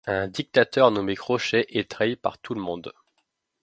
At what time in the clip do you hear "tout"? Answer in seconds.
2.39-2.55